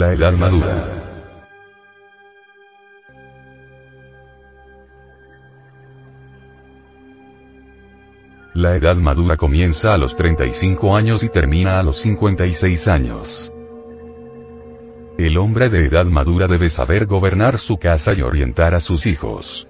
[0.00, 1.28] La edad madura.
[8.54, 13.52] La edad madura comienza a los 35 años y termina a los 56 años.
[15.18, 19.68] El hombre de edad madura debe saber gobernar su casa y orientar a sus hijos.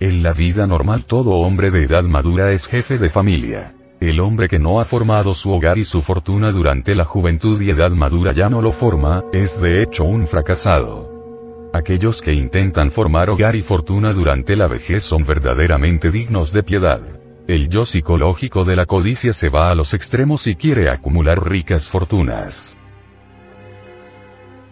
[0.00, 3.76] En la vida normal todo hombre de edad madura es jefe de familia.
[4.06, 7.70] El hombre que no ha formado su hogar y su fortuna durante la juventud y
[7.70, 11.70] edad madura ya no lo forma, es de hecho un fracasado.
[11.72, 17.00] Aquellos que intentan formar hogar y fortuna durante la vejez son verdaderamente dignos de piedad.
[17.48, 21.88] El yo psicológico de la codicia se va a los extremos y quiere acumular ricas
[21.88, 22.78] fortunas.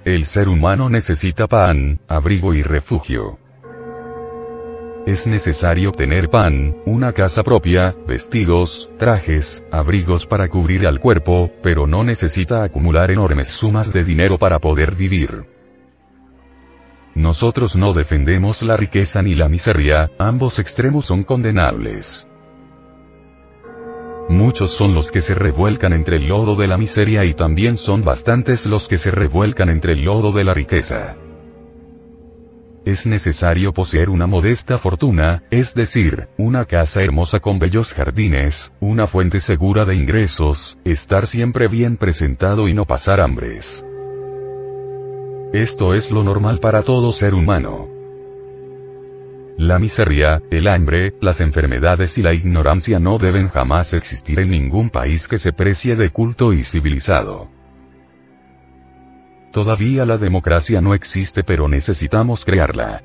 [0.05, 3.41] El ser humano necesita pan, abrigo y refugio.
[5.07, 11.87] Es necesario tener pan, una casa propia, vestidos, trajes, abrigos para cubrir al cuerpo, pero
[11.87, 15.45] no necesita acumular enormes sumas de dinero para poder vivir.
[17.15, 22.27] Nosotros no defendemos la riqueza ni la miseria, ambos extremos son condenables.
[24.31, 28.03] Muchos son los que se revuelcan entre el lodo de la miseria y también son
[28.03, 31.17] bastantes los que se revuelcan entre el lodo de la riqueza
[32.85, 39.07] es necesario poseer una modesta fortuna, es decir, una casa hermosa con bellos jardines, una
[39.07, 43.85] fuente segura de ingresos, estar siempre bien presentado y no pasar hambres.
[45.53, 47.89] Esto es lo normal para todo ser humano.
[49.57, 54.91] La miseria, el hambre, las enfermedades y la ignorancia no deben jamás existir en ningún
[54.91, 57.49] país que se precie de culto y civilizado.
[59.55, 63.05] Todavía la democracia no existe pero necesitamos crearla.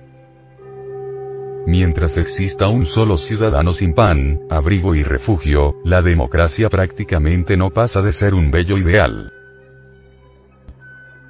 [1.68, 8.02] Mientras exista un solo ciudadano sin pan, abrigo y refugio, la democracia prácticamente no pasa
[8.02, 9.32] de ser un bello ideal.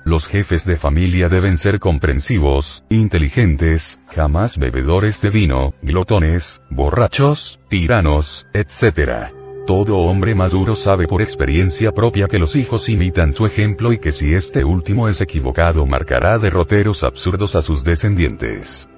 [0.05, 8.47] Los jefes de familia deben ser comprensivos, inteligentes, jamás bebedores de vino, glotones, borrachos, tiranos,
[8.53, 9.33] etc.
[9.69, 14.11] Todo hombre maduro sabe por experiencia propia que los hijos imitan su ejemplo y que
[14.11, 18.89] si este último es equivocado marcará derroteros absurdos a sus descendientes.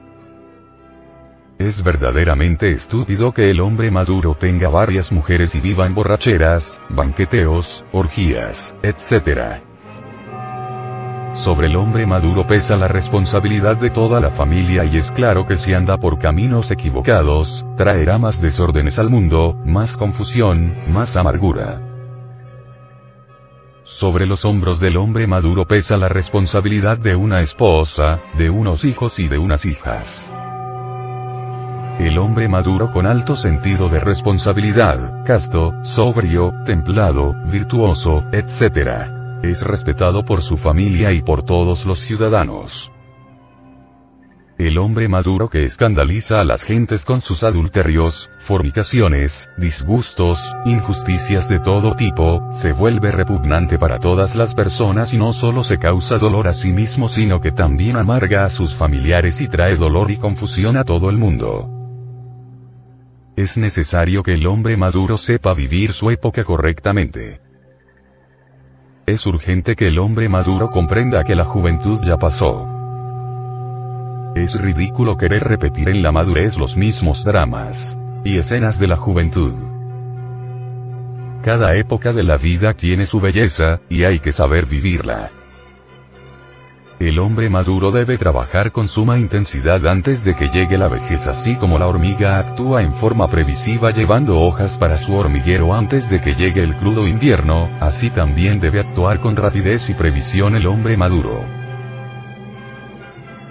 [1.59, 7.83] Es verdaderamente estúpido que el hombre maduro tenga varias mujeres y viva en borracheras, banqueteos,
[7.91, 9.59] orgías, etc.
[11.33, 15.57] Sobre el hombre maduro pesa la responsabilidad de toda la familia y es claro que
[15.57, 21.81] si anda por caminos equivocados, traerá más desórdenes al mundo, más confusión, más amargura.
[23.83, 29.17] Sobre los hombros del hombre maduro pesa la responsabilidad de una esposa, de unos hijos
[29.17, 30.31] y de unas hijas.
[31.97, 40.23] El hombre maduro con alto sentido de responsabilidad, casto, sobrio, templado, virtuoso, etc es respetado
[40.23, 42.91] por su familia y por todos los ciudadanos.
[44.57, 51.59] El hombre maduro que escandaliza a las gentes con sus adulterios, fornicaciones, disgustos, injusticias de
[51.59, 56.47] todo tipo, se vuelve repugnante para todas las personas y no solo se causa dolor
[56.47, 60.77] a sí mismo sino que también amarga a sus familiares y trae dolor y confusión
[60.77, 61.69] a todo el mundo.
[63.35, 67.39] Es necesario que el hombre maduro sepa vivir su época correctamente.
[69.07, 72.80] Es urgente que el hombre maduro comprenda que la juventud ya pasó.
[74.35, 79.53] Es ridículo querer repetir en la madurez los mismos dramas y escenas de la juventud.
[81.43, 85.31] Cada época de la vida tiene su belleza, y hay que saber vivirla.
[86.99, 91.55] El hombre maduro debe trabajar con suma intensidad antes de que llegue la vejez así
[91.55, 96.35] como la hormiga actúa en forma previsiva llevando hojas para su hormiguero antes de que
[96.35, 101.60] llegue el crudo invierno, así también debe actuar con rapidez y previsión el hombre maduro.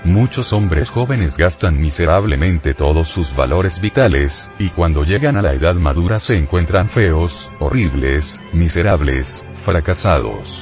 [0.04, 5.74] Muchos hombres jóvenes gastan miserablemente todos sus valores vitales, y cuando llegan a la edad
[5.74, 10.54] madura se encuentran feos, horribles, miserables, fracasados.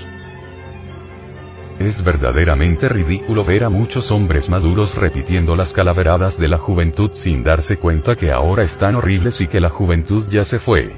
[1.78, 7.44] Es verdaderamente ridículo ver a muchos hombres maduros repitiendo las calaveradas de la juventud sin
[7.44, 10.96] darse cuenta que ahora están horribles y que la juventud ya se fue.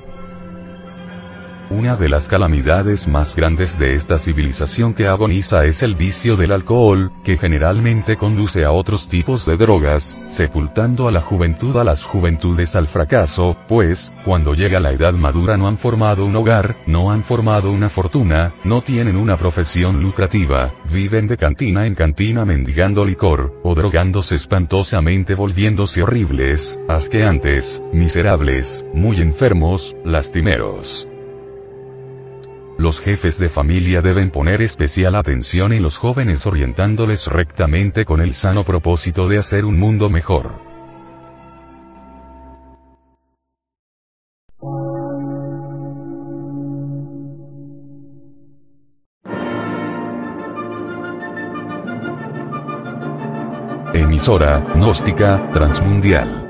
[1.70, 6.50] Una de las calamidades más grandes de esta civilización que agoniza es el vicio del
[6.50, 12.02] alcohol, que generalmente conduce a otros tipos de drogas, sepultando a la juventud a las
[12.02, 17.12] juventudes al fracaso, pues, cuando llega la edad madura no han formado un hogar, no
[17.12, 23.04] han formado una fortuna, no tienen una profesión lucrativa, viven de cantina en cantina mendigando
[23.04, 31.09] licor, o drogándose espantosamente volviéndose horribles, asqueantes, miserables, muy enfermos, lastimeros.
[32.80, 38.32] Los jefes de familia deben poner especial atención en los jóvenes orientándoles rectamente con el
[38.32, 40.54] sano propósito de hacer un mundo mejor.
[53.92, 56.49] Emisora, gnóstica, transmundial.